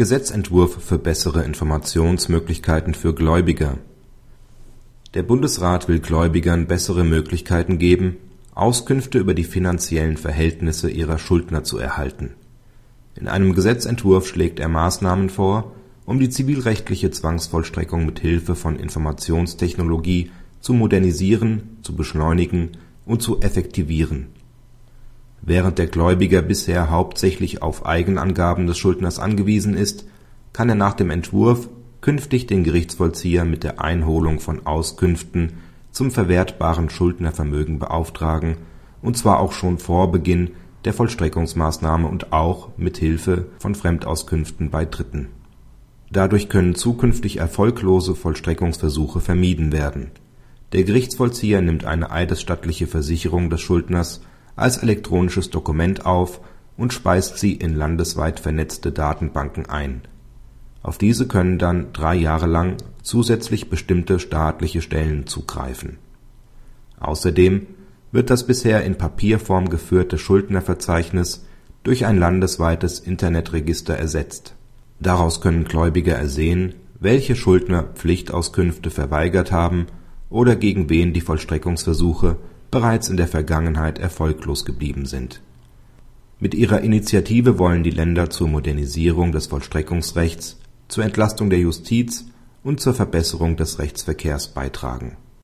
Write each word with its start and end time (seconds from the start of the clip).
Gesetzentwurf 0.00 0.82
für 0.82 0.96
bessere 0.96 1.44
Informationsmöglichkeiten 1.44 2.94
für 2.94 3.14
Gläubiger 3.14 3.76
Der 5.12 5.22
Bundesrat 5.22 5.88
will 5.88 5.98
Gläubigern 5.98 6.66
bessere 6.66 7.04
Möglichkeiten 7.04 7.76
geben, 7.76 8.16
Auskünfte 8.54 9.18
über 9.18 9.34
die 9.34 9.44
finanziellen 9.44 10.16
Verhältnisse 10.16 10.88
ihrer 10.88 11.18
Schuldner 11.18 11.64
zu 11.64 11.76
erhalten. 11.76 12.30
In 13.14 13.28
einem 13.28 13.54
Gesetzentwurf 13.54 14.26
schlägt 14.26 14.58
er 14.58 14.70
Maßnahmen 14.70 15.28
vor, 15.28 15.72
um 16.06 16.18
die 16.18 16.30
zivilrechtliche 16.30 17.10
Zwangsvollstreckung 17.10 18.06
mit 18.06 18.20
Hilfe 18.20 18.54
von 18.54 18.76
Informationstechnologie 18.76 20.30
zu 20.62 20.72
modernisieren, 20.72 21.76
zu 21.82 21.94
beschleunigen 21.94 22.70
und 23.04 23.20
zu 23.20 23.42
effektivieren. 23.42 24.28
Während 25.42 25.78
der 25.78 25.86
Gläubiger 25.86 26.42
bisher 26.42 26.90
hauptsächlich 26.90 27.62
auf 27.62 27.86
Eigenangaben 27.86 28.66
des 28.66 28.78
Schuldners 28.78 29.18
angewiesen 29.18 29.74
ist, 29.74 30.06
kann 30.52 30.68
er 30.68 30.74
nach 30.74 30.94
dem 30.94 31.10
Entwurf 31.10 31.68
künftig 32.00 32.46
den 32.46 32.64
Gerichtsvollzieher 32.64 33.44
mit 33.44 33.64
der 33.64 33.80
Einholung 33.80 34.40
von 34.40 34.66
Auskünften 34.66 35.54
zum 35.90 36.10
verwertbaren 36.10 36.90
Schuldnervermögen 36.90 37.78
beauftragen, 37.78 38.56
und 39.02 39.16
zwar 39.16 39.40
auch 39.40 39.52
schon 39.52 39.78
vor 39.78 40.10
Beginn 40.10 40.50
der 40.84 40.92
Vollstreckungsmaßnahme 40.92 42.06
und 42.08 42.32
auch 42.32 42.70
mit 42.76 42.98
Hilfe 42.98 43.46
von 43.58 43.74
Fremdauskünften 43.74 44.70
bei 44.70 44.84
Dritten. 44.84 45.28
Dadurch 46.10 46.48
können 46.48 46.74
zukünftig 46.74 47.36
erfolglose 47.36 48.14
Vollstreckungsversuche 48.14 49.20
vermieden 49.20 49.72
werden. 49.72 50.10
Der 50.72 50.84
Gerichtsvollzieher 50.84 51.60
nimmt 51.60 51.84
eine 51.84 52.10
eidesstattliche 52.10 52.86
Versicherung 52.86 53.50
des 53.50 53.60
Schuldners 53.60 54.20
als 54.60 54.78
elektronisches 54.78 55.50
Dokument 55.50 56.06
auf 56.06 56.40
und 56.76 56.92
speist 56.92 57.38
sie 57.38 57.52
in 57.52 57.74
landesweit 57.74 58.40
vernetzte 58.40 58.92
Datenbanken 58.92 59.66
ein. 59.66 60.02
Auf 60.82 60.98
diese 60.98 61.28
können 61.28 61.58
dann 61.58 61.92
drei 61.92 62.14
Jahre 62.14 62.46
lang 62.46 62.76
zusätzlich 63.02 63.68
bestimmte 63.68 64.18
staatliche 64.18 64.80
Stellen 64.80 65.26
zugreifen. 65.26 65.98
Außerdem 66.98 67.66
wird 68.12 68.30
das 68.30 68.46
bisher 68.46 68.84
in 68.84 68.96
Papierform 68.96 69.68
geführte 69.68 70.18
Schuldnerverzeichnis 70.18 71.44
durch 71.82 72.06
ein 72.06 72.18
landesweites 72.18 73.00
Internetregister 73.00 73.96
ersetzt. 73.96 74.54
Daraus 75.00 75.40
können 75.40 75.64
Gläubiger 75.64 76.14
ersehen, 76.14 76.74
welche 76.98 77.36
Schuldner 77.36 77.84
Pflichtauskünfte 77.94 78.90
verweigert 78.90 79.52
haben 79.52 79.86
oder 80.28 80.56
gegen 80.56 80.90
wen 80.90 81.12
die 81.12 81.22
Vollstreckungsversuche 81.22 82.36
bereits 82.70 83.08
in 83.08 83.16
der 83.16 83.28
Vergangenheit 83.28 83.98
erfolglos 83.98 84.64
geblieben 84.64 85.06
sind. 85.06 85.40
Mit 86.38 86.54
ihrer 86.54 86.80
Initiative 86.80 87.58
wollen 87.58 87.82
die 87.82 87.90
Länder 87.90 88.30
zur 88.30 88.48
Modernisierung 88.48 89.32
des 89.32 89.48
Vollstreckungsrechts, 89.48 90.58
zur 90.88 91.04
Entlastung 91.04 91.50
der 91.50 91.58
Justiz 91.58 92.26
und 92.62 92.80
zur 92.80 92.94
Verbesserung 92.94 93.56
des 93.56 93.78
Rechtsverkehrs 93.78 94.48
beitragen 94.48 95.16